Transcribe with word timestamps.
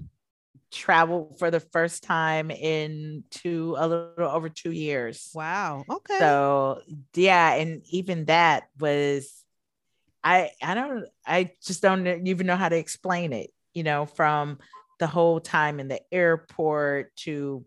traveled 0.78 1.40
for 1.40 1.50
the 1.50 1.60
first 1.60 2.04
time 2.04 2.52
in 2.52 3.24
two 3.32 3.76
a 3.78 3.88
little 3.88 4.30
over 4.30 4.48
two 4.48 4.72
years. 4.72 5.32
Wow. 5.34 5.84
Okay. 5.90 6.20
So 6.20 6.82
yeah, 7.16 7.54
and 7.56 7.82
even 7.90 8.26
that 8.26 8.68
was 8.80 9.44
I 10.24 10.52
I 10.62 10.76
don't 10.76 11.06
I 11.26 11.52
just 11.66 11.82
don't 11.82 12.08
even 12.28 12.48
know 12.48 12.56
how 12.56 12.70
to 12.70 12.78
explain 12.78 13.34
it, 13.34 13.50
you 13.74 13.84
know, 13.84 14.06
from 14.06 14.60
the 15.00 15.08
whole 15.08 15.40
time 15.40 15.80
in 15.80 15.88
the 15.88 16.02
airport 16.12 17.16
to 17.18 17.66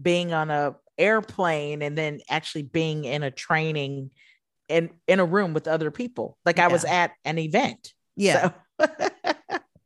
being 0.00 0.32
on 0.32 0.50
a 0.50 0.76
airplane 0.96 1.82
and 1.82 1.98
then 1.98 2.20
actually 2.30 2.62
being 2.62 3.04
in 3.04 3.24
a 3.24 3.30
training 3.30 4.10
in 4.68 4.90
in 5.08 5.18
a 5.18 5.24
room 5.24 5.54
with 5.54 5.66
other 5.66 5.90
people. 5.90 6.38
Like 6.44 6.58
yeah. 6.58 6.66
I 6.66 6.68
was 6.68 6.84
at 6.84 7.12
an 7.24 7.38
event. 7.38 7.94
Yeah. 8.16 8.52
So. 8.78 8.86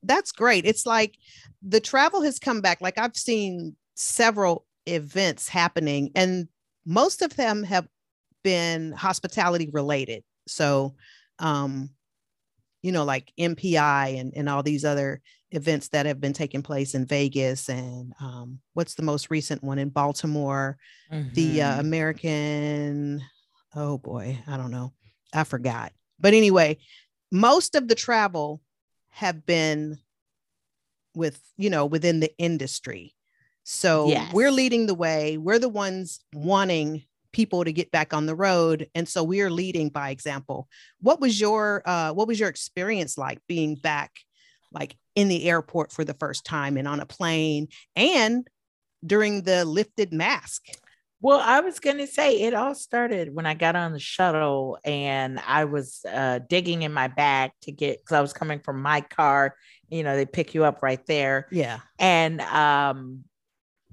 That's 0.02 0.32
great. 0.32 0.64
It's 0.64 0.86
like 0.86 1.18
the 1.62 1.80
travel 1.80 2.22
has 2.22 2.38
come 2.38 2.60
back. 2.60 2.80
Like 2.80 2.98
I've 2.98 3.16
seen 3.16 3.76
several 3.94 4.66
events 4.86 5.48
happening, 5.48 6.10
and 6.14 6.48
most 6.86 7.22
of 7.22 7.36
them 7.36 7.62
have 7.64 7.86
been 8.42 8.92
hospitality 8.92 9.70
related. 9.72 10.24
So, 10.46 10.94
um, 11.38 11.90
you 12.82 12.92
know, 12.92 13.04
like 13.04 13.32
MPI 13.38 14.18
and, 14.18 14.32
and 14.34 14.48
all 14.48 14.62
these 14.62 14.84
other 14.84 15.20
events 15.50 15.88
that 15.88 16.06
have 16.06 16.20
been 16.20 16.32
taking 16.32 16.62
place 16.62 16.94
in 16.94 17.06
Vegas 17.06 17.68
and 17.68 18.12
um, 18.20 18.60
what's 18.74 18.94
the 18.94 19.02
most 19.02 19.30
recent 19.30 19.62
one 19.62 19.78
in 19.78 19.88
Baltimore, 19.88 20.76
mm-hmm. 21.12 21.32
the 21.32 21.62
uh, 21.62 21.70
mm-hmm. 21.72 21.80
American, 21.80 23.22
oh 23.74 23.98
boy, 23.98 24.38
I 24.46 24.56
don't 24.56 24.70
know, 24.70 24.92
I 25.34 25.44
forgot. 25.44 25.92
But 26.20 26.34
anyway, 26.34 26.78
most 27.32 27.74
of 27.74 27.88
the 27.88 27.94
travel 27.94 28.60
have 29.10 29.44
been 29.46 29.98
with 31.14 31.40
you 31.56 31.70
know 31.70 31.86
within 31.86 32.20
the 32.20 32.36
industry. 32.38 33.14
So 33.64 34.08
yes. 34.08 34.32
we're 34.32 34.50
leading 34.50 34.86
the 34.86 34.94
way. 34.94 35.36
We're 35.36 35.58
the 35.58 35.68
ones 35.68 36.20
wanting 36.32 37.04
people 37.32 37.64
to 37.64 37.72
get 37.72 37.90
back 37.90 38.14
on 38.14 38.26
the 38.26 38.34
road. 38.34 38.88
And 38.94 39.06
so 39.06 39.22
we 39.22 39.42
are 39.42 39.50
leading 39.50 39.90
by 39.90 40.10
example. 40.10 40.68
What 41.00 41.20
was 41.20 41.38
your 41.40 41.82
uh, 41.84 42.12
what 42.12 42.28
was 42.28 42.40
your 42.40 42.48
experience 42.48 43.18
like 43.18 43.40
being 43.46 43.74
back 43.74 44.12
like 44.72 44.96
in 45.14 45.28
the 45.28 45.48
airport 45.48 45.92
for 45.92 46.04
the 46.04 46.14
first 46.14 46.44
time 46.44 46.76
and 46.76 46.86
on 46.86 47.00
a 47.00 47.06
plane 47.06 47.68
and 47.96 48.48
during 49.04 49.42
the 49.42 49.64
lifted 49.64 50.12
mask 50.12 50.62
well, 51.20 51.40
I 51.40 51.60
was 51.60 51.80
going 51.80 51.98
to 51.98 52.06
say 52.06 52.42
it 52.42 52.54
all 52.54 52.74
started 52.74 53.34
when 53.34 53.44
I 53.44 53.54
got 53.54 53.74
on 53.74 53.92
the 53.92 53.98
shuttle 53.98 54.78
and 54.84 55.40
I 55.44 55.64
was 55.64 56.00
uh, 56.08 56.38
digging 56.48 56.82
in 56.82 56.92
my 56.92 57.08
bag 57.08 57.50
to 57.62 57.72
get 57.72 57.98
because 57.98 58.14
I 58.16 58.20
was 58.20 58.32
coming 58.32 58.60
from 58.60 58.82
my 58.82 59.00
car. 59.00 59.56
You 59.88 60.04
know, 60.04 60.14
they 60.14 60.26
pick 60.26 60.54
you 60.54 60.64
up 60.64 60.82
right 60.82 61.04
there. 61.06 61.48
Yeah. 61.50 61.80
And 61.98 62.40
um, 62.42 63.24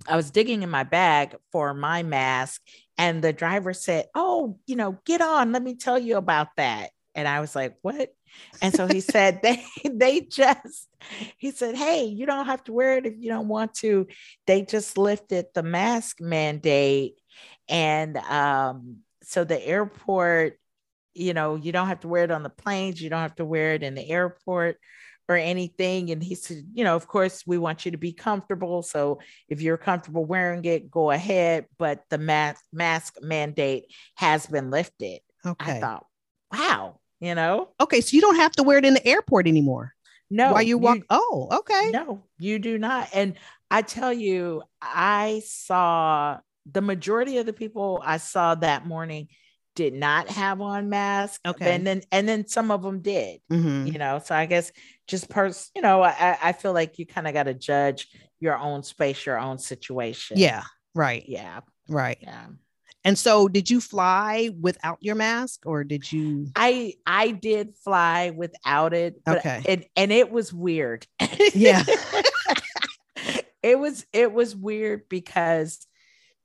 I 0.07 0.15
was 0.15 0.29
digging 0.29 0.61
in 0.61 0.69
my 0.69 0.83
bag 0.83 1.35
for 1.51 1.73
my 1.73 2.03
mask, 2.03 2.61
and 2.97 3.23
the 3.23 3.33
driver 3.33 3.73
said, 3.73 4.05
Oh, 4.13 4.59
you 4.67 4.75
know, 4.75 4.99
get 5.05 5.21
on. 5.21 5.51
Let 5.51 5.63
me 5.63 5.75
tell 5.75 5.97
you 5.97 6.17
about 6.17 6.49
that. 6.57 6.91
And 7.15 7.27
I 7.27 7.39
was 7.39 7.55
like, 7.55 7.75
What? 7.81 8.13
And 8.61 8.73
so 8.73 8.87
he 8.87 9.01
said 9.01 9.41
they 9.43 9.65
they 9.83 10.21
just 10.21 10.87
he 11.37 11.51
said, 11.51 11.75
Hey, 11.75 12.05
you 12.05 12.25
don't 12.25 12.45
have 12.45 12.63
to 12.65 12.73
wear 12.73 12.97
it 12.97 13.05
if 13.05 13.13
you 13.17 13.29
don't 13.29 13.47
want 13.47 13.73
to. 13.75 14.07
They 14.47 14.63
just 14.63 14.97
lifted 14.97 15.47
the 15.53 15.63
mask 15.63 16.21
mandate. 16.21 17.15
And 17.67 18.17
um, 18.17 18.97
so 19.23 19.43
the 19.43 19.63
airport, 19.65 20.59
you 21.13 21.33
know, 21.33 21.55
you 21.55 21.71
don't 21.71 21.87
have 21.87 22.01
to 22.01 22.07
wear 22.07 22.23
it 22.23 22.31
on 22.31 22.43
the 22.43 22.49
planes, 22.49 23.01
you 23.01 23.09
don't 23.09 23.21
have 23.21 23.35
to 23.35 23.45
wear 23.45 23.73
it 23.73 23.83
in 23.83 23.95
the 23.95 24.07
airport 24.07 24.77
or 25.27 25.35
anything. 25.35 26.11
And 26.11 26.21
he 26.21 26.35
said, 26.35 26.63
you 26.73 26.83
know, 26.83 26.95
of 26.95 27.07
course, 27.07 27.43
we 27.47 27.57
want 27.57 27.85
you 27.85 27.91
to 27.91 27.97
be 27.97 28.13
comfortable. 28.13 28.83
So 28.83 29.19
if 29.49 29.61
you're 29.61 29.77
comfortable 29.77 30.25
wearing 30.25 30.63
it, 30.65 30.91
go 30.91 31.11
ahead. 31.11 31.65
But 31.77 32.03
the 32.09 32.17
mask 32.17 32.63
mask 32.71 33.15
mandate 33.21 33.85
has 34.15 34.45
been 34.45 34.69
lifted. 34.69 35.21
Okay. 35.45 35.77
I 35.77 35.79
thought, 35.79 36.05
wow, 36.51 36.99
you 37.19 37.35
know? 37.35 37.69
Okay, 37.79 38.01
so 38.01 38.15
you 38.15 38.21
don't 38.21 38.35
have 38.35 38.51
to 38.53 38.63
wear 38.63 38.77
it 38.77 38.85
in 38.85 38.93
the 38.93 39.07
airport 39.07 39.47
anymore. 39.47 39.93
No. 40.29 40.53
While 40.53 40.63
you 40.63 40.77
walk. 40.77 40.97
You, 40.97 41.03
oh, 41.09 41.47
okay. 41.51 41.91
No, 41.91 42.23
you 42.39 42.59
do 42.59 42.77
not. 42.77 43.09
And 43.13 43.35
I 43.69 43.81
tell 43.81 44.11
you, 44.11 44.63
I 44.81 45.41
saw 45.45 46.39
the 46.71 46.81
majority 46.81 47.37
of 47.37 47.45
the 47.45 47.53
people 47.53 48.01
I 48.03 48.17
saw 48.17 48.55
that 48.55 48.85
morning 48.85 49.27
did 49.75 49.93
not 49.93 50.29
have 50.29 50.61
on 50.61 50.89
masks. 50.89 51.39
Okay. 51.45 51.75
And 51.75 51.85
then 51.85 52.01
and 52.11 52.27
then 52.27 52.47
some 52.47 52.71
of 52.71 52.81
them 52.81 53.01
did. 53.01 53.41
Mm-hmm. 53.51 53.87
You 53.87 53.99
know, 53.99 54.21
so 54.23 54.33
I 54.33 54.45
guess 54.45 54.71
just 55.07 55.29
pers, 55.29 55.69
you 55.75 55.81
know, 55.81 56.01
I, 56.01 56.37
I 56.41 56.51
feel 56.53 56.73
like 56.73 56.97
you 56.97 57.05
kind 57.05 57.27
of 57.27 57.33
got 57.33 57.43
to 57.43 57.53
judge 57.53 58.07
your 58.39 58.57
own 58.57 58.83
space, 58.83 59.25
your 59.25 59.37
own 59.37 59.59
situation. 59.59 60.37
Yeah. 60.37 60.63
Right. 60.95 61.25
Yeah. 61.27 61.59
Right. 61.87 62.17
Yeah. 62.21 62.47
And 63.05 63.17
so 63.17 63.47
did 63.47 63.69
you 63.69 63.79
fly 63.79 64.49
without 64.59 64.97
your 64.99 65.13
mask 65.13 65.61
or 65.65 65.83
did 65.83 66.11
you 66.11 66.47
I 66.55 66.95
I 67.05 67.31
did 67.31 67.75
fly 67.83 68.31
without 68.31 68.93
it. 68.95 69.21
okay. 69.27 69.61
It, 69.63 69.91
and 69.95 70.11
it 70.11 70.31
was 70.31 70.51
weird. 70.51 71.05
Yeah. 71.53 71.83
it 73.63 73.79
was 73.79 74.05
it 74.11 74.33
was 74.33 74.55
weird 74.55 75.07
because 75.07 75.85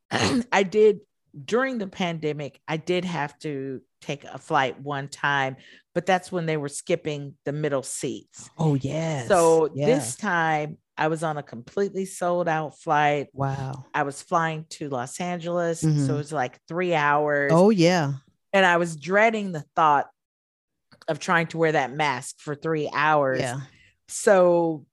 I 0.10 0.62
did 0.62 1.00
during 1.44 1.78
the 1.78 1.86
pandemic, 1.86 2.60
I 2.68 2.76
did 2.76 3.04
have 3.04 3.38
to 3.40 3.80
take 4.02 4.24
a 4.24 4.38
flight 4.38 4.80
one 4.80 5.08
time, 5.08 5.56
but 5.94 6.06
that's 6.06 6.32
when 6.32 6.46
they 6.46 6.56
were 6.56 6.68
skipping 6.68 7.34
the 7.44 7.52
middle 7.52 7.82
seats. 7.82 8.50
Oh 8.58 8.74
yes. 8.74 9.28
So 9.28 9.70
yeah. 9.74 9.86
this 9.86 10.16
time 10.16 10.78
I 11.00 11.08
was 11.08 11.22
on 11.22 11.38
a 11.38 11.42
completely 11.42 12.04
sold 12.04 12.46
out 12.46 12.78
flight. 12.78 13.28
Wow. 13.32 13.86
I 13.94 14.02
was 14.02 14.20
flying 14.20 14.66
to 14.70 14.90
Los 14.90 15.18
Angeles. 15.18 15.82
Mm-hmm. 15.82 16.06
So 16.06 16.14
it 16.14 16.18
was 16.18 16.30
like 16.30 16.58
three 16.68 16.92
hours. 16.92 17.50
Oh, 17.54 17.70
yeah. 17.70 18.12
And 18.52 18.66
I 18.66 18.76
was 18.76 18.96
dreading 18.96 19.52
the 19.52 19.64
thought 19.74 20.10
of 21.08 21.18
trying 21.18 21.46
to 21.48 21.58
wear 21.58 21.72
that 21.72 21.90
mask 21.90 22.40
for 22.40 22.54
three 22.54 22.90
hours. 22.92 23.40
Yeah. 23.40 23.60
So 24.08 24.84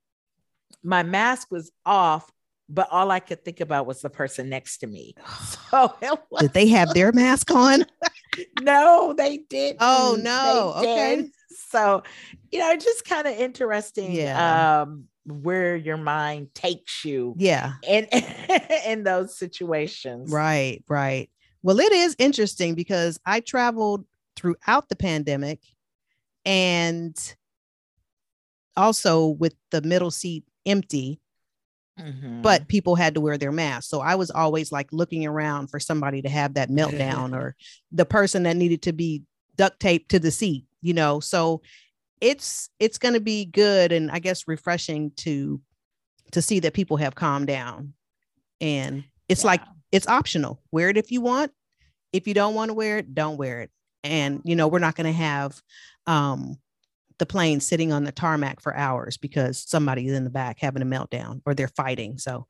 my 0.82 1.04
mask 1.04 1.52
was 1.52 1.74
off, 1.86 2.32
but 2.70 2.88
all 2.90 3.12
I 3.12 3.20
could 3.20 3.44
think 3.44 3.60
about 3.60 3.86
was 3.86 4.00
the 4.00 4.10
person 4.10 4.48
next 4.48 4.78
to 4.80 4.88
me. 4.88 5.14
So 5.70 5.94
was- 6.32 6.44
did 6.44 6.54
they 6.54 6.70
have 6.70 6.94
their 6.94 7.12
mask 7.12 7.52
on? 7.52 7.86
no, 8.62 9.14
they 9.18 9.40
did. 9.50 9.76
Oh 9.82 10.18
no. 10.22 10.76
okay. 10.78 11.30
So, 11.70 12.04
you 12.50 12.60
know, 12.60 12.74
just 12.78 13.04
kind 13.04 13.28
of 13.28 13.34
interesting. 13.34 14.14
Yeah. 14.14 14.84
Um, 14.84 15.10
where 15.28 15.76
your 15.76 15.98
mind 15.98 16.54
takes 16.54 17.04
you 17.06 17.36
Yeah. 17.38 17.74
in 17.88 18.08
in 18.88 19.04
those 19.04 19.38
situations. 19.38 20.32
Right, 20.32 20.84
right. 20.88 21.30
Well, 21.64 21.80
it 21.80 21.92
is 21.92 22.16
interesting 22.18 22.76
because 22.76 23.20
I 23.26 23.42
traveled 23.42 24.06
throughout 24.36 24.88
the 24.90 24.96
pandemic 24.96 25.60
and 26.46 27.16
also 28.76 29.28
with 29.28 29.56
the 29.72 29.82
middle 29.82 30.12
seat 30.12 30.46
empty, 30.66 31.20
Mhm. 32.00 32.44
but 32.44 32.68
people 32.68 32.96
had 32.96 33.16
to 33.16 33.22
wear 33.22 33.38
their 33.38 33.52
masks. 33.52 33.90
So 33.90 34.00
I 34.02 34.16
was 34.16 34.30
always 34.30 34.72
like 34.72 34.94
looking 34.94 35.26
around 35.26 35.68
for 35.68 35.80
somebody 35.80 36.22
to 36.22 36.30
have 36.30 36.54
that 36.54 36.70
meltdown 37.30 37.34
or 37.36 37.56
the 37.92 38.06
person 38.06 38.44
that 38.44 38.56
needed 38.56 38.84
to 38.84 38.94
be 38.94 39.24
duct 39.56 39.80
taped 39.80 40.10
to 40.12 40.20
the 40.20 40.30
seat, 40.32 40.66
you 40.82 40.94
know. 40.94 41.20
So 41.20 41.62
it's 42.22 42.70
it's 42.80 42.98
going 42.98 43.14
to 43.14 43.20
be 43.20 43.46
good 43.46 43.92
and 43.92 44.12
I 44.12 44.20
guess 44.20 44.48
refreshing 44.48 45.12
to 45.18 45.62
to 46.32 46.42
see 46.42 46.60
that 46.60 46.74
people 46.74 46.98
have 46.98 47.16
calmed 47.16 47.48
down. 47.48 47.94
And 48.60 49.04
it's 49.30 49.44
like 49.44 49.62
it's 49.92 50.08
optional. 50.08 50.62
Wear 50.72 50.90
it 50.90 50.98
if 50.98 51.12
you 51.12 51.22
want. 51.22 51.52
If 52.14 52.28
you 52.28 52.34
don't 52.34 52.56
want 52.56 52.70
to 52.70 52.74
wear 52.74 52.98
it, 52.98 53.14
don't 53.14 53.38
wear 53.38 53.62
it. 53.62 53.72
And 54.04 54.42
you 54.44 54.56
know, 54.56 54.68
we're 54.68 54.80
not 54.80 54.96
going 54.96 55.08
to 55.08 55.18
have 55.18 55.62
um 56.06 56.58
the 57.20 57.26
plane 57.26 57.60
sitting 57.60 57.92
on 57.92 58.04
the 58.04 58.12
tarmac 58.12 58.62
for 58.62 58.76
hours 58.76 59.18
because 59.18 59.60
somebody's 59.68 60.12
in 60.12 60.24
the 60.24 60.30
back 60.30 60.58
having 60.60 60.82
a 60.82 60.86
meltdown 60.86 61.42
or 61.46 61.54
they're 61.54 61.68
fighting. 61.68 62.18
So 62.18 62.46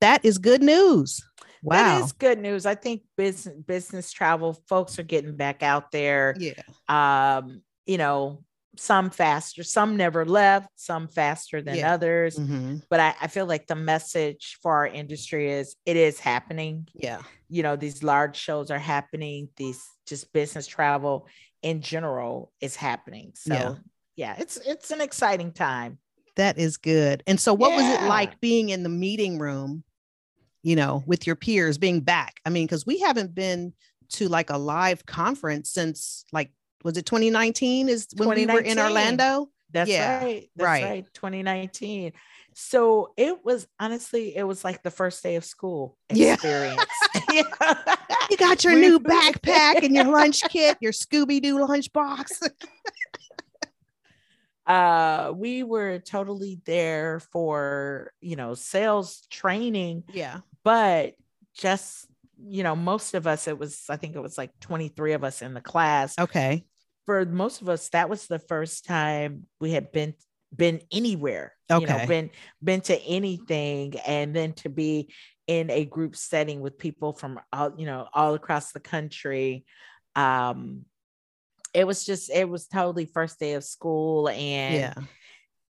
that 0.00 0.24
is 0.24 0.38
good 0.38 0.62
news. 0.62 1.24
Wow. 1.62 1.76
That 1.76 2.04
is 2.04 2.12
good 2.12 2.38
news. 2.38 2.66
I 2.66 2.74
think 2.74 3.02
business 3.16 3.54
business 3.66 4.12
travel 4.12 4.54
folks 4.68 4.98
are 4.98 5.04
getting 5.04 5.36
back 5.36 5.62
out 5.62 5.92
there. 5.92 6.34
yeah. 6.38 6.62
Um, 6.88 7.62
you 7.86 7.98
know, 7.98 8.44
some 8.76 9.10
faster, 9.10 9.62
some 9.62 9.96
never 9.96 10.24
left, 10.24 10.68
some 10.76 11.06
faster 11.08 11.60
than 11.60 11.76
Yeah. 11.76 11.92
others. 11.92 12.36
Mhm. 12.38 12.82
But 12.88 13.00
I, 13.00 13.14
I 13.20 13.26
feel 13.26 13.46
like 13.46 13.66
the 13.66 13.74
message 13.74 14.58
for 14.62 14.72
our 14.76 14.86
industry 14.86 15.50
is 15.52 15.76
it 15.84 15.96
is 15.96 16.18
happening. 16.18 16.88
Yeah. 16.94 17.20
You 17.50 17.62
know, 17.62 17.76
these 17.76 18.02
large 18.02 18.36
shows 18.36 18.70
are 18.70 18.78
happening, 18.78 19.50
these 19.56 19.82
just 20.06 20.32
business 20.32 20.66
travel 20.66 21.28
in 21.62 21.82
general 21.82 22.50
is 22.60 22.74
happening. 22.74 23.32
So 23.34 23.54
Yeah. 23.54 23.74
yeah, 24.16 24.36
it's 24.38 24.56
it's 24.56 24.90
an 24.90 25.00
exciting 25.02 25.52
time. 25.52 25.98
That 26.36 26.56
is 26.56 26.78
good. 26.78 27.22
And 27.26 27.38
so, 27.38 27.52
what 27.52 27.72
was 27.72 27.84
it 27.84 28.02
like 28.08 28.40
being 28.40 28.70
in 28.70 28.82
the 28.84 28.88
meeting 28.88 29.38
room, 29.38 29.84
you 30.62 30.76
know, 30.76 31.02
with 31.06 31.26
your 31.26 31.36
peers 31.36 31.76
being 31.76 32.00
back? 32.00 32.40
I 32.46 32.48
mean, 32.50 32.66
because 32.66 32.86
we 32.86 33.00
haven't 33.00 33.34
been 33.34 33.74
to 34.12 34.28
like 34.28 34.48
a 34.48 34.56
live 34.56 35.04
conference 35.04 35.70
since 35.70 36.24
like, 36.32 36.50
was 36.84 36.96
it 36.96 37.06
2019 37.06 37.88
is 37.88 38.08
when 38.16 38.28
we 38.30 38.46
were 38.46 38.60
in 38.60 38.78
Orlando? 38.78 39.48
That's 39.70 39.88
Yeah, 39.90 40.18
right. 40.22 40.50
That's 40.56 40.64
right. 40.66 40.84
right. 40.84 41.06
2019. 41.14 42.12
So 42.54 43.14
it 43.16 43.42
was 43.44 43.66
honestly, 43.80 44.36
it 44.36 44.42
was 44.42 44.62
like 44.64 44.82
the 44.82 44.90
first 44.90 45.22
day 45.22 45.36
of 45.36 45.44
school 45.44 45.96
Yeah. 46.12 46.34
experience. 46.34 46.80
Yeah. 47.32 47.42
You 48.30 48.36
got 48.36 48.62
your 48.64 48.74
We- 48.74 48.80
new 48.80 49.00
backpack 49.00 49.82
and 49.82 49.94
your 49.94 50.04
lunch 50.04 50.42
kit, 50.50 50.76
your 50.80 50.92
Scooby 50.92 51.40
Doo 51.40 51.58
lunch 51.66 51.92
box. 51.92 52.40
uh 54.66 55.32
we 55.34 55.62
were 55.64 55.98
totally 55.98 56.60
there 56.64 57.18
for 57.32 58.12
you 58.20 58.36
know 58.36 58.54
sales 58.54 59.26
training 59.28 60.04
yeah. 60.12 60.38
but 60.62 61.14
just 61.52 62.06
you 62.46 62.62
know 62.62 62.76
most 62.76 63.14
of 63.14 63.26
us 63.26 63.48
it 63.48 63.58
was 63.58 63.82
i 63.88 63.96
think 63.96 64.14
it 64.14 64.20
was 64.22 64.38
like 64.38 64.52
23 64.60 65.14
of 65.14 65.24
us 65.24 65.42
in 65.42 65.52
the 65.54 65.60
class 65.60 66.14
Okay. 66.18 66.64
For 67.06 67.24
most 67.24 67.62
of 67.62 67.68
us 67.68 67.88
that 67.90 68.08
was 68.08 68.26
the 68.26 68.38
first 68.38 68.84
time 68.84 69.46
we 69.60 69.72
had 69.72 69.92
been 69.92 70.14
been 70.54 70.80
anywhere 70.92 71.54
you 71.70 71.76
Okay. 71.76 71.86
know 71.86 72.06
been 72.06 72.30
been 72.62 72.80
to 72.80 73.00
anything 73.02 73.94
and 74.06 74.34
then 74.36 74.52
to 74.52 74.68
be 74.68 75.12
in 75.46 75.70
a 75.70 75.84
group 75.84 76.14
setting 76.14 76.60
with 76.60 76.78
people 76.78 77.12
from 77.12 77.40
all 77.52 77.72
you 77.76 77.86
know 77.86 78.06
all 78.12 78.34
across 78.34 78.72
the 78.72 78.80
country 78.80 79.64
um 80.14 80.84
it 81.74 81.86
was 81.86 82.04
just 82.04 82.30
it 82.30 82.48
was 82.48 82.66
totally 82.66 83.06
first 83.06 83.38
day 83.40 83.54
of 83.54 83.64
school 83.64 84.28
and 84.28 84.74
yeah. 84.74 84.94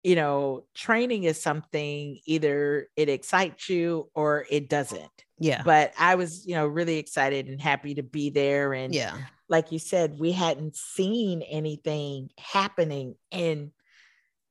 You 0.03 0.15
know 0.15 0.65
training 0.73 1.23
is 1.23 1.41
something 1.41 2.19
either 2.25 2.87
it 2.95 3.09
excites 3.09 3.69
you 3.69 4.09
or 4.13 4.45
it 4.49 4.69
doesn't 4.69 5.11
Yeah. 5.39 5.61
but 5.63 5.93
i 5.97 6.15
was 6.15 6.45
you 6.45 6.55
know 6.55 6.67
really 6.67 6.97
excited 6.97 7.47
and 7.47 7.61
happy 7.61 7.95
to 7.95 8.03
be 8.03 8.29
there 8.29 8.73
and 8.73 8.93
Yeah. 8.93 9.17
like 9.49 9.71
you 9.71 9.79
said, 9.79 10.17
we 10.19 10.31
hadn't 10.31 10.75
seen 10.75 11.41
anything 11.43 12.29
happening 12.39 13.15
in, 13.29 13.71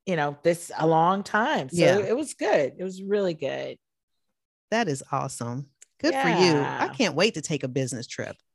you 0.07 0.17
know, 0.17 0.37
this 0.45 0.71
a 0.79 0.87
long 0.87 1.23
time. 1.25 1.69
So 1.71 1.77
Yeah. 1.77 1.99
it 1.99 2.17
was 2.17 2.35
good. 2.35 2.75
It 2.79 2.85
was 2.85 3.03
really 3.03 3.35
good. 3.35 3.79
That 4.71 4.87
is 4.89 5.03
awesome. 5.11 5.71
Good 6.01 6.15
for 6.15 6.29
you. 6.29 6.61
I 6.61 6.89
can't 6.97 7.15
wait 7.17 7.35
to 7.35 7.41
take 7.43 7.65
a 7.65 7.69
business 7.69 8.07
trip. 8.07 8.37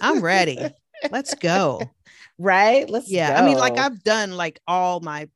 I'm 0.00 0.20
ready. 0.20 0.58
Let's 1.10 1.34
go. 1.34 1.80
right? 2.38 2.88
Let's 2.88 3.10
yeah 3.10 3.40
i 3.40 3.44
mean 3.46 3.58
like 3.58 3.78
i've 3.78 4.02
done 4.02 4.36
like 4.36 4.58
all 4.66 5.00
my 5.00 5.28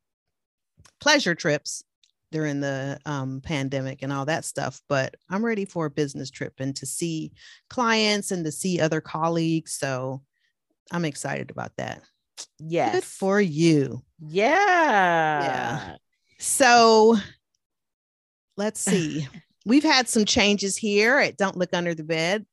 pleasure 1.00 1.34
trips 1.34 1.82
during 2.32 2.60
the 2.60 2.98
um, 3.06 3.40
pandemic 3.40 4.02
and 4.02 4.12
all 4.12 4.24
that 4.24 4.44
stuff 4.44 4.80
but 4.88 5.14
i'm 5.30 5.44
ready 5.44 5.64
for 5.64 5.86
a 5.86 5.90
business 5.90 6.30
trip 6.30 6.54
and 6.58 6.74
to 6.76 6.86
see 6.86 7.32
clients 7.70 8.30
and 8.30 8.44
to 8.44 8.52
see 8.52 8.80
other 8.80 9.00
colleagues 9.00 9.72
so 9.72 10.22
i'm 10.92 11.04
excited 11.04 11.50
about 11.50 11.72
that 11.76 12.02
yes. 12.58 12.94
good 12.94 13.04
for 13.04 13.40
you 13.40 14.02
yeah. 14.18 15.42
Yeah. 15.42 15.96
so 16.38 17.16
let's 18.56 18.80
see 18.80 19.26
we've 19.66 19.84
had 19.84 20.08
some 20.08 20.24
changes 20.24 20.76
here 20.76 21.18
at 21.18 21.36
don't 21.36 21.56
look 21.56 21.70
under 21.72 21.94
the 21.94 22.04
bed 22.04 22.44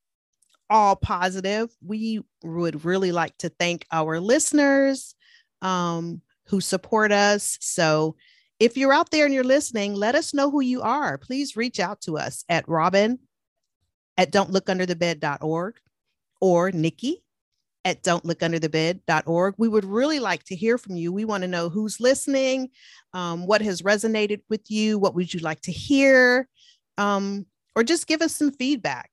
all 0.70 0.96
positive 0.96 1.70
we 1.86 2.22
would 2.44 2.86
really 2.86 3.12
like 3.12 3.38
to 3.38 3.50
thank 3.50 3.86
our 3.92 4.20
listeners 4.20 5.16
um, 5.62 6.22
who 6.48 6.60
support 6.62 7.12
us 7.12 7.58
so 7.62 8.16
if 8.60 8.78
you're 8.78 8.94
out 8.94 9.12
there 9.12 9.26
and 9.26 9.34
you're 9.34 9.44
listening 9.44 9.94
let 9.94 10.16
us 10.16 10.34
know 10.34 10.50
who 10.50 10.62
you 10.62 10.82
are. 10.82 11.18
Please 11.18 11.56
reach 11.56 11.80
out 11.80 12.02
to 12.02 12.18
us 12.18 12.44
at 12.50 12.68
robin 12.68 13.20
at 14.18 14.32
don'tlookunderthebed.org 14.32 15.76
or 16.42 16.72
nikki 16.72 17.24
at 17.86 18.02
don'tlookunderthebed.org 18.04 19.56
we 19.58 19.68
would 19.68 19.86
really 19.86 20.20
like 20.20 20.44
to 20.44 20.56
hear 20.56 20.78
from 20.78 20.96
you. 20.96 21.12
We 21.12 21.26
want 21.26 21.42
to 21.42 21.48
know 21.48 21.70
who's 21.70 22.00
listening 22.00 22.70
um, 23.14 23.46
what 23.46 23.62
has 23.62 23.82
resonated 23.82 24.42
with 24.50 24.70
you 24.70 24.98
what 25.00 25.16
would 25.16 25.34
you 25.34 25.40
like 25.40 25.62
to 25.62 25.72
hear 25.72 26.48
um, 26.98 27.46
or 27.76 27.84
just 27.84 28.08
give 28.08 28.22
us 28.22 28.36
some 28.36 28.52
feedback. 28.52 29.10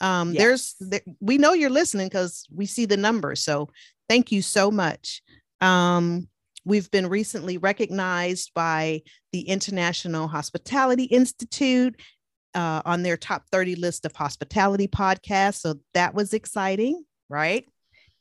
Um, 0.00 0.32
there's 0.32 0.74
there, 0.80 1.02
we 1.20 1.38
know 1.38 1.52
you're 1.52 1.70
listening 1.70 2.08
because 2.08 2.46
we 2.52 2.66
see 2.66 2.86
the 2.86 2.96
numbers 2.96 3.42
so 3.42 3.68
thank 4.08 4.32
you 4.32 4.42
so 4.42 4.70
much. 4.70 5.22
Um, 5.60 6.28
we've 6.64 6.90
been 6.90 7.06
recently 7.08 7.58
recognized 7.58 8.52
by 8.54 9.02
the 9.32 9.42
international 9.42 10.28
hospitality 10.28 11.04
institute 11.04 11.98
uh, 12.54 12.82
on 12.84 13.02
their 13.02 13.16
top 13.16 13.44
30 13.52 13.76
list 13.76 14.04
of 14.04 14.14
hospitality 14.14 14.88
podcasts 14.88 15.60
so 15.60 15.74
that 15.94 16.14
was 16.14 16.32
exciting 16.34 17.04
right 17.28 17.64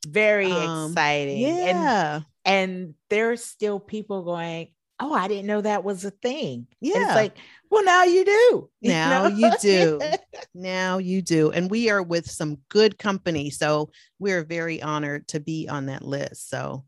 Very 0.08 0.51
Um, 0.51 0.91
exciting. 0.91 1.43
And 1.46 1.84
yeah 1.84 2.22
and 2.46 2.93
there's 3.10 3.43
still 3.43 3.79
people 3.79 4.24
going, 4.24 4.69
Oh, 5.01 5.13
I 5.13 5.27
didn't 5.27 5.46
know 5.48 5.62
that 5.62 5.84
was 5.84 6.03
a 6.05 6.12
thing. 6.12 6.67
And 6.81 6.91
Yeah. 6.91 7.01
it's 7.05 7.15
like, 7.15 7.38
well, 7.69 7.84
now 7.86 8.03
you 8.03 8.25
do. 8.25 8.69
you 8.81 8.89
Now 8.91 9.24
know? 9.24 9.36
you 9.36 9.51
do. 9.62 10.01
now 10.55 10.98
you 10.98 11.22
do 11.22 11.51
and 11.51 11.69
we 11.69 11.89
are 11.89 12.01
with 12.01 12.29
some 12.29 12.58
good 12.69 12.98
company 12.98 13.50
so 13.50 13.91
we're 14.19 14.43
very 14.43 14.81
honored 14.81 15.27
to 15.27 15.39
be 15.39 15.67
on 15.69 15.86
that 15.88 16.01
list 16.03 16.50
so 16.50 16.86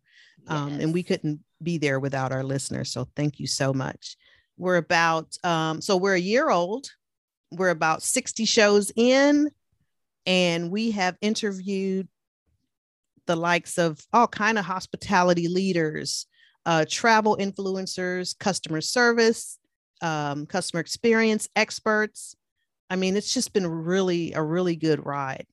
um, 0.48 0.80
and 0.80 0.94
we 0.94 1.04
couldn't 1.04 1.40
be 1.62 1.78
there 1.78 2.00
without 2.00 2.32
our 2.32 2.44
listeners 2.44 2.92
so 2.92 3.08
thank 3.16 3.40
you 3.40 3.48
so 3.48 3.74
much. 3.74 4.18
We're 4.58 4.78
about 4.78 5.36
um, 5.44 5.82
so 5.82 5.98
we're 5.98 6.16
a 6.16 6.20
year 6.20 6.50
old. 6.50 6.88
We're 7.52 7.70
about 7.70 8.04
60 8.04 8.46
shows 8.46 8.92
in 8.96 9.50
and 10.26 10.72
we 10.72 10.92
have 10.92 11.18
interviewed 11.22 12.08
the 13.26 13.36
likes 13.36 13.78
of 13.78 14.00
all 14.14 14.28
kind 14.28 14.58
of 14.58 14.66
hospitality 14.66 15.48
leaders 15.48 16.28
uh, 16.66 16.86
travel 16.88 17.38
influencers 17.40 18.38
customer 18.38 18.82
service 18.82 19.58
um, 20.02 20.46
customer 20.46 20.80
experience 20.80 21.50
experts. 21.56 22.36
I 22.90 22.96
mean 22.96 23.16
it's 23.16 23.34
just 23.34 23.54
been 23.54 23.68
really 23.68 24.34
a 24.34 24.44
really 24.44 24.76
good 24.76 25.06
ride 25.06 25.48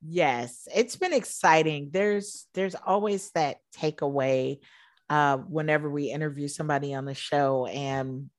Yes, 0.00 0.68
it's 0.74 0.96
been 0.96 1.12
exciting. 1.12 1.90
There's 1.92 2.46
there's 2.54 2.74
always 2.74 3.30
that 3.30 3.56
takeaway 3.76 4.58
uh, 5.10 5.38
whenever 5.38 5.90
we 5.90 6.10
interview 6.10 6.48
somebody 6.48 6.94
on 6.94 7.04
the 7.04 7.14
show, 7.14 7.66
and 7.66 8.30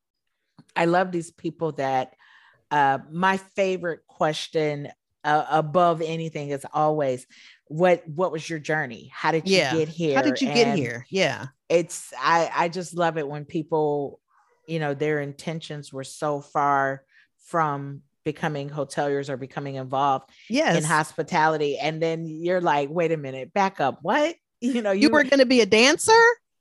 I 0.75 0.85
love 0.85 1.11
these 1.11 1.31
people 1.31 1.73
that 1.73 2.13
uh, 2.71 2.99
my 3.11 3.37
favorite 3.37 4.01
question 4.07 4.89
uh, 5.23 5.45
above 5.49 6.01
anything 6.01 6.49
is 6.49 6.65
always 6.73 7.27
what 7.65 8.07
what 8.07 8.31
was 8.31 8.49
your 8.49 8.59
journey? 8.59 9.11
How 9.13 9.31
did 9.31 9.45
you 9.45 9.57
Yeah. 9.57 9.75
get 9.75 9.89
here? 9.89 10.15
how 10.15 10.21
did 10.21 10.41
you 10.41 10.47
get 10.47 10.75
here 10.75 11.05
yeah 11.09 11.47
It's 11.67 12.13
I 12.17 12.49
I 12.55 12.69
just 12.69 12.95
love 12.95 13.17
it 13.17 13.27
when 13.27 13.45
people 13.45 14.21
you 14.67 14.79
know 14.79 14.93
their 14.93 15.19
intentions 15.19 15.91
were 15.91 16.03
so 16.05 16.39
far 16.41 17.03
from 17.45 18.03
becoming 18.23 18.69
hoteliers 18.69 19.29
or 19.29 19.37
becoming 19.37 19.75
involved 19.75 20.29
yes. 20.49 20.77
in 20.77 20.83
hospitality 20.83 21.77
and 21.77 22.01
then 22.01 22.25
you're 22.27 22.61
like 22.61 22.89
wait 22.89 23.11
a 23.11 23.17
minute 23.17 23.53
back 23.53 23.79
up 23.79 23.99
what 24.01 24.35
you 24.61 24.81
know 24.81 24.91
you, 24.91 25.03
you 25.03 25.09
were 25.09 25.23
going 25.23 25.39
to 25.39 25.45
be 25.45 25.61
a 25.61 25.65
dancer 25.65 26.11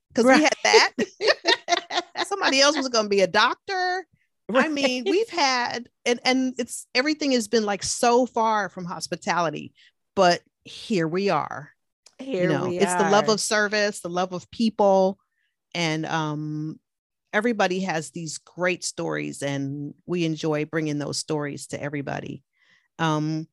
because 0.09 0.25
right. 0.25 0.39
we 0.39 0.43
had 0.45 0.55
that 0.65 2.05
somebody 2.27 2.61
else 2.61 2.77
was 2.77 2.89
going 2.89 3.05
to 3.05 3.11
be 3.11 3.21
a 3.21 3.27
doctor 3.27 4.07
right. 4.49 4.67
i 4.67 4.69
mean 4.69 5.05
we've 5.07 5.31
had 5.31 5.89
and 6.07 6.21
and 6.25 6.55
it's 6.59 6.87
everything 6.95 7.33
has 7.33 7.49
been 7.49 7.65
like 7.65 7.83
so 7.83 8.25
far 8.25 8.69
from 8.69 8.85
hospitality 8.85 9.73
but 10.15 10.41
here 10.65 11.09
we 11.09 11.29
are 11.29 11.71
here 12.19 12.45
you 12.45 12.49
know 12.49 12.69
we 12.69 12.79
it's 12.79 12.93
are. 12.93 13.05
the 13.05 13.11
love 13.11 13.29
of 13.29 13.41
service 13.41 14.01
the 14.01 14.09
love 14.09 14.33
of 14.33 14.51
people 14.51 15.19
and 15.75 16.07
um 16.07 16.79
everybody 17.33 17.81
has 17.81 18.11
these 18.11 18.39
great 18.39 18.85
stories 18.85 19.43
and 19.43 19.95
we 20.07 20.25
enjoy 20.25 20.65
bringing 20.65 20.99
those 20.99 21.19
stories 21.19 21.67
to 21.67 21.83
everybody 21.83 22.43
um 22.99 23.47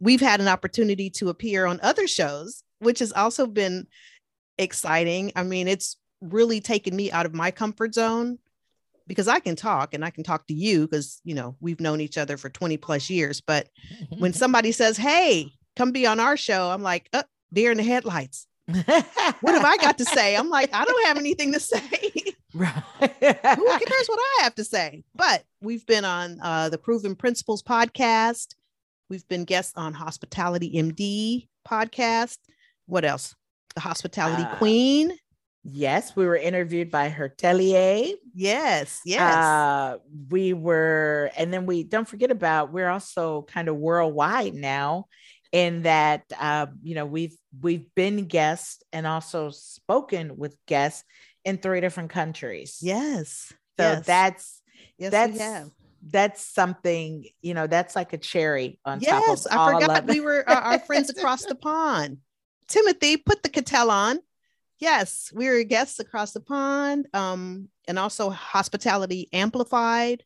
we've 0.00 0.20
had 0.20 0.40
an 0.40 0.48
opportunity 0.48 1.10
to 1.10 1.28
appear 1.28 1.66
on 1.66 1.80
other 1.82 2.06
shows 2.06 2.62
which 2.78 3.00
has 3.00 3.12
also 3.12 3.46
been 3.46 3.86
exciting 4.58 5.32
i 5.36 5.42
mean 5.42 5.68
it's 5.68 5.96
really 6.20 6.60
taken 6.60 6.94
me 6.94 7.10
out 7.10 7.26
of 7.26 7.34
my 7.34 7.50
comfort 7.50 7.94
zone 7.94 8.38
because 9.08 9.26
I 9.26 9.40
can 9.40 9.56
talk 9.56 9.94
and 9.94 10.04
I 10.04 10.10
can 10.10 10.22
talk 10.22 10.46
to 10.46 10.54
you 10.54 10.86
because 10.86 11.20
you 11.24 11.34
know 11.34 11.56
we've 11.60 11.80
known 11.80 12.00
each 12.00 12.18
other 12.18 12.36
for 12.36 12.50
20 12.50 12.76
plus 12.76 13.10
years. 13.10 13.40
But 13.40 13.68
when 14.18 14.32
somebody 14.34 14.70
says, 14.70 14.96
Hey, 14.96 15.50
come 15.76 15.90
be 15.90 16.06
on 16.06 16.20
our 16.20 16.36
show, 16.36 16.70
I'm 16.70 16.82
like, 16.82 17.08
oh, 17.14 17.24
deer 17.52 17.72
in 17.72 17.78
the 17.78 17.82
headlights. 17.82 18.46
what 18.66 19.54
have 19.54 19.64
I 19.64 19.78
got 19.78 19.98
to 19.98 20.04
say? 20.04 20.36
I'm 20.36 20.50
like, 20.50 20.74
I 20.74 20.84
don't 20.84 21.06
have 21.06 21.16
anything 21.16 21.54
to 21.54 21.60
say. 21.60 21.80
Right. 22.58 22.82
Who 23.00 23.66
cares 23.66 24.08
what 24.08 24.18
I 24.18 24.42
have 24.42 24.54
to 24.56 24.64
say? 24.64 25.04
But 25.14 25.44
we've 25.60 25.86
been 25.86 26.04
on 26.04 26.40
uh, 26.42 26.68
the 26.68 26.78
Proven 26.78 27.14
Principles 27.14 27.62
podcast. 27.62 28.54
We've 29.08 29.26
been 29.28 29.44
guests 29.44 29.74
on 29.76 29.94
Hospitality 29.94 30.72
MD 30.74 31.46
podcast. 31.68 32.38
What 32.86 33.04
else? 33.04 33.36
The 33.76 33.80
Hospitality 33.80 34.42
uh, 34.42 34.56
Queen. 34.56 35.12
Yes, 35.62 36.16
we 36.16 36.26
were 36.26 36.36
interviewed 36.36 36.90
by 36.90 37.10
Hertelier. 37.10 38.14
Yes, 38.34 39.00
yes. 39.04 39.22
Uh, 39.22 39.98
we 40.28 40.52
were, 40.52 41.30
and 41.36 41.52
then 41.52 41.64
we 41.64 41.84
don't 41.84 42.08
forget 42.08 42.32
about 42.32 42.72
we're 42.72 42.88
also 42.88 43.42
kind 43.42 43.68
of 43.68 43.76
worldwide 43.76 44.54
now, 44.54 45.06
in 45.52 45.82
that 45.82 46.24
uh, 46.40 46.66
you 46.82 46.94
know 46.94 47.06
we've 47.06 47.36
we've 47.60 47.86
been 47.94 48.26
guests 48.26 48.82
and 48.92 49.06
also 49.06 49.50
spoken 49.50 50.36
with 50.36 50.56
guests 50.66 51.04
in 51.44 51.58
three 51.58 51.80
different 51.80 52.10
countries. 52.10 52.78
Yes. 52.82 53.52
So 53.78 53.84
yes. 53.84 54.06
that's 54.06 54.62
yes, 54.98 55.10
that's 55.10 55.70
that's 56.02 56.42
something 56.42 57.24
you 57.40 57.54
know 57.54 57.66
that's 57.66 57.96
like 57.96 58.12
a 58.12 58.18
cherry 58.18 58.78
on 58.84 59.00
yes, 59.00 59.44
top 59.44 59.52
of 59.52 59.58
I 59.58 59.80
forgot 59.80 60.06
we 60.06 60.20
were 60.20 60.48
uh, 60.48 60.54
our 60.60 60.78
friends 60.78 61.10
across 61.10 61.44
the 61.44 61.54
pond. 61.56 62.18
Timothy, 62.68 63.16
put 63.16 63.42
the 63.42 63.48
Kettle 63.48 63.90
on. 63.90 64.18
Yes, 64.78 65.32
we 65.34 65.48
were 65.48 65.64
guests 65.64 65.98
across 65.98 66.32
the 66.32 66.40
pond, 66.40 67.08
um, 67.14 67.68
and 67.88 67.98
also 67.98 68.30
hospitality 68.30 69.28
amplified. 69.32 70.22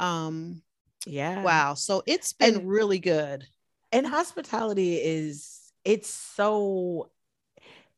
Um, 0.00 0.62
yeah. 1.06 1.42
Wow. 1.42 1.74
So 1.74 2.02
it's 2.06 2.32
been 2.32 2.56
And- 2.56 2.68
really 2.68 2.98
good. 2.98 3.46
and 3.92 4.06
hospitality 4.06 4.96
is 4.96 5.72
it's 5.84 6.08
so 6.08 7.10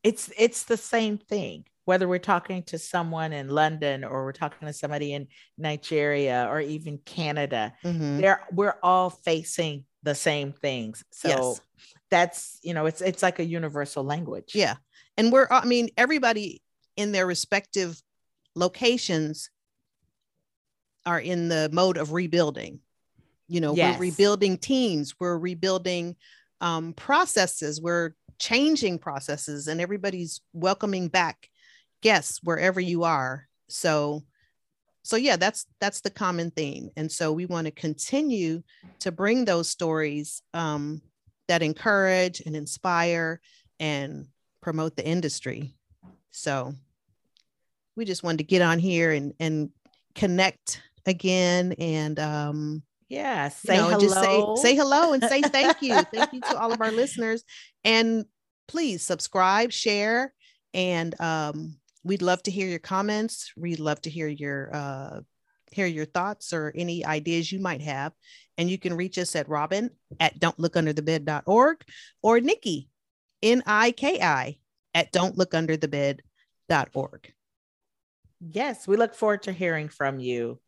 it's 0.03 0.31
it's 0.37 0.65
the 0.65 0.77
same 0.77 1.17
thing 1.19 1.65
whether 1.89 2.07
we're 2.07 2.19
talking 2.19 2.63
to 2.63 2.79
someone 2.79 3.33
in 3.33 3.49
london 3.49 4.05
or 4.05 4.23
we're 4.27 4.33
talking 4.45 4.69
to 4.69 4.75
somebody 4.75 5.15
in 5.15 5.27
nigeria 5.57 6.47
or 6.51 6.61
even 6.61 6.99
canada 6.99 7.73
Mhm. 7.83 8.21
they're 8.21 8.45
we're 8.53 8.77
all 8.83 9.09
facing 9.09 9.87
the 10.03 10.15
same 10.15 10.53
things 10.53 11.03
so 11.11 11.29
Yes. 11.31 11.61
that's 12.11 12.59
you 12.63 12.75
know 12.75 12.85
it's 12.85 13.01
it's 13.01 13.23
like 13.23 13.39
a 13.39 13.45
universal 13.45 14.05
language 14.05 14.53
Yeah. 14.55 14.77
And 15.17 15.33
we're, 15.33 15.49
I 15.51 15.65
mean, 15.65 15.89
everybody 15.97 16.63
in 16.95 17.11
their 17.11 17.27
respective 17.27 18.01
locations 18.55 19.51
are 21.05 21.19
in 21.19 21.49
the 21.49 21.69
mode 21.73 21.97
of 21.97 22.13
rebuilding. 22.13 22.79
You 23.49 23.61
know, 23.61 23.75
Yes. 23.75 23.99
we're 23.99 24.07
rebuilding 24.11 24.59
teams, 24.59 25.15
we're 25.19 25.37
rebuilding 25.37 26.15
um, 26.61 26.93
processes, 26.93 27.81
we're 27.81 28.13
changing 28.39 29.01
processes, 29.01 29.67
and 29.67 29.81
everybody's 29.81 30.41
welcoming 30.53 31.09
back 31.09 31.49
guests 32.03 32.41
wherever 32.43 32.81
you 32.81 33.05
are. 33.05 33.49
So, 33.69 34.23
so 35.03 35.17
yeah, 35.17 35.37
that's 35.37 35.67
that's 35.81 36.01
the 36.01 36.11
common 36.11 36.51
theme, 36.51 36.91
and 36.97 37.11
so 37.11 37.33
we 37.33 37.47
want 37.47 37.67
to 37.67 37.71
continue 37.71 38.63
to 39.01 39.13
bring 39.13 39.45
those 39.45 39.69
stories 39.69 40.43
um, 40.55 41.01
that 41.49 41.63
encourage 41.63 42.41
and 42.41 42.55
inspire 42.55 43.41
and 43.81 44.27
promote 44.61 44.97
the 44.97 45.07
industry. 45.07 45.75
So 46.31 46.75
we 47.97 48.05
just 48.05 48.23
wanted 48.23 48.39
to 48.39 48.45
get 48.45 48.63
on 48.63 48.79
here 48.79 49.13
and 49.13 49.35
and 49.41 49.71
connect 50.15 50.83
again 51.07 51.75
and 51.79 52.19
um 52.19 52.83
yeah 53.09 53.47
you 53.47 53.51
say 53.51 53.77
know, 53.77 53.89
hello 53.89 54.01
just 54.01 54.15
say 54.15 54.71
say 54.71 54.77
hello 54.77 55.13
and 55.13 55.23
say 55.23 55.43
thank 55.43 55.83
you. 55.83 55.97
thank 56.13 56.33
you 56.33 56.41
to 56.43 56.59
all 56.59 56.73
of 56.73 56.81
our 56.81 56.93
listeners 56.93 57.45
and 57.85 58.25
please 58.67 59.03
subscribe, 59.03 59.73
share 59.73 60.33
and 60.75 61.19
um 61.21 61.77
we'd 62.05 62.23
love 62.23 62.43
to 62.45 62.51
hear 62.51 62.67
your 62.69 62.79
comments. 62.79 63.53
We'd 63.57 63.81
love 63.81 64.01
to 64.03 64.11
hear 64.11 64.29
your 64.29 64.75
uh 64.75 65.21
hear 65.71 65.87
your 65.87 66.07
thoughts 66.07 66.53
or 66.53 66.73
any 66.75 67.05
ideas 67.05 67.53
you 67.53 67.61
might 67.61 67.83
have. 67.83 68.13
And 68.57 68.71
you 68.71 68.79
can 68.79 68.95
reach 68.97 69.19
us 69.19 69.37
at 69.37 69.49
Robin 69.49 69.91
at 70.19 70.39
don't 70.41 70.59
look 70.59 70.77
under 70.77 70.93
the 70.93 71.03
bed.org 71.03 71.85
or 72.23 72.41
Nikki 72.41 72.89
N-I-K-I 73.43 74.59
at 74.95 75.13
don't 75.13 75.37
look 75.37 75.55
under 75.55 75.77
the 75.77 75.89
bed.org. 75.89 77.33
yes 78.41 78.89
we 78.89 78.97
look 78.97 79.15
forward 79.15 79.43
to 79.43 79.53
hearing 79.53 79.89
from 79.89 80.19
you 80.19 80.59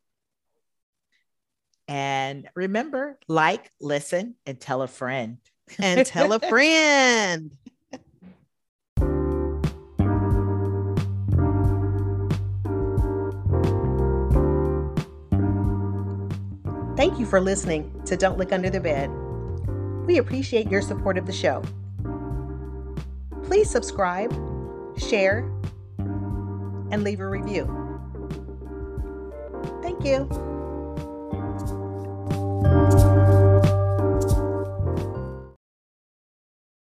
and 1.89 2.49
remember 2.55 3.19
like 3.27 3.71
listen 3.81 4.35
and 4.47 4.61
tell 4.61 4.83
a 4.83 4.89
friend 4.89 5.39
And 5.79 6.05
tell 6.07 6.33
a 6.33 6.41
friend. 6.53 7.53
Thank 17.01 17.19
you 17.19 17.25
for 17.25 17.41
listening 17.41 17.99
to 18.05 18.15
Don't 18.15 18.37
Look 18.37 18.53
Under 18.53 18.69
the 18.69 18.79
Bed. 18.79 19.09
We 20.07 20.19
appreciate 20.19 20.71
your 20.71 20.83
support 20.83 21.17
of 21.17 21.25
the 21.25 21.33
show. 21.33 21.63
Please 23.45 23.71
subscribe, 23.71 24.31
share, 24.99 25.51
and 25.99 27.03
leave 27.03 27.21
a 27.21 27.27
review. 27.27 27.65
Thank 29.81 30.05
you. 30.05 30.50